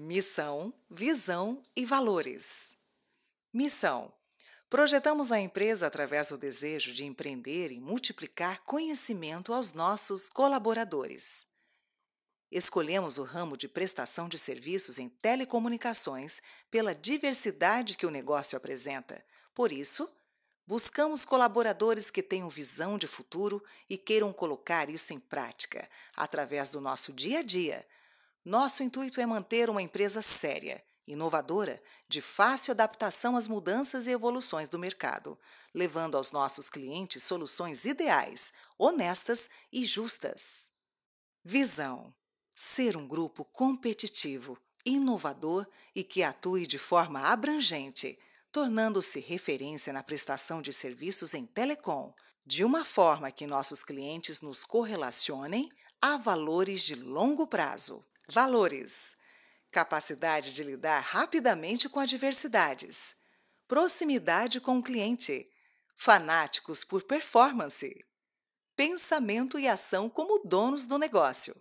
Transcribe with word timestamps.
Missão, 0.00 0.72
visão 0.88 1.60
e 1.74 1.84
valores. 1.84 2.76
Missão. 3.52 4.12
Projetamos 4.70 5.32
a 5.32 5.40
empresa 5.40 5.88
através 5.88 6.28
do 6.28 6.38
desejo 6.38 6.92
de 6.92 7.04
empreender 7.04 7.72
e 7.72 7.80
multiplicar 7.80 8.60
conhecimento 8.60 9.52
aos 9.52 9.72
nossos 9.72 10.28
colaboradores. 10.28 11.48
Escolhemos 12.48 13.18
o 13.18 13.24
ramo 13.24 13.56
de 13.56 13.66
prestação 13.66 14.28
de 14.28 14.38
serviços 14.38 15.00
em 15.00 15.08
telecomunicações 15.08 16.40
pela 16.70 16.94
diversidade 16.94 17.96
que 17.96 18.06
o 18.06 18.10
negócio 18.12 18.56
apresenta. 18.56 19.20
Por 19.52 19.72
isso, 19.72 20.08
buscamos 20.64 21.24
colaboradores 21.24 22.08
que 22.08 22.22
tenham 22.22 22.48
visão 22.48 22.96
de 22.96 23.08
futuro 23.08 23.60
e 23.90 23.98
queiram 23.98 24.32
colocar 24.32 24.88
isso 24.88 25.12
em 25.12 25.18
prática 25.18 25.90
através 26.14 26.70
do 26.70 26.80
nosso 26.80 27.12
dia 27.12 27.40
a 27.40 27.42
dia. 27.42 27.84
Nosso 28.48 28.82
intuito 28.82 29.20
é 29.20 29.26
manter 29.26 29.68
uma 29.68 29.82
empresa 29.82 30.22
séria 30.22 30.82
inovadora, 31.06 31.82
de 32.08 32.22
fácil 32.22 32.72
adaptação 32.72 33.36
às 33.36 33.46
mudanças 33.46 34.06
e 34.06 34.10
evoluções 34.10 34.70
do 34.70 34.78
mercado, 34.78 35.38
levando 35.74 36.16
aos 36.16 36.32
nossos 36.32 36.70
clientes 36.70 37.22
soluções 37.22 37.84
ideais, 37.84 38.54
honestas 38.78 39.50
e 39.70 39.84
justas. 39.84 40.70
Visão: 41.44 42.14
ser 42.50 42.96
um 42.96 43.06
grupo 43.06 43.44
competitivo, 43.44 44.58
inovador 44.82 45.66
e 45.94 46.02
que 46.02 46.22
atue 46.22 46.66
de 46.66 46.78
forma 46.78 47.20
abrangente, 47.20 48.18
tornando-se 48.50 49.20
referência 49.20 49.92
na 49.92 50.02
prestação 50.02 50.62
de 50.62 50.72
serviços 50.72 51.34
em 51.34 51.44
telecom, 51.44 52.14
de 52.46 52.64
uma 52.64 52.82
forma 52.82 53.30
que 53.30 53.46
nossos 53.46 53.84
clientes 53.84 54.40
nos 54.40 54.64
correlacionem 54.64 55.68
a 56.00 56.16
valores 56.16 56.82
de 56.82 56.94
longo 56.94 57.46
prazo. 57.46 58.02
Valores: 58.30 59.16
capacidade 59.70 60.52
de 60.52 60.62
lidar 60.62 61.00
rapidamente 61.00 61.88
com 61.88 61.98
adversidades, 61.98 63.16
proximidade 63.66 64.60
com 64.60 64.78
o 64.78 64.82
cliente, 64.82 65.50
fanáticos 65.96 66.84
por 66.84 67.04
performance, 67.04 68.04
pensamento 68.76 69.58
e 69.58 69.66
ação 69.66 70.10
como 70.10 70.46
donos 70.46 70.84
do 70.84 70.98
negócio. 70.98 71.58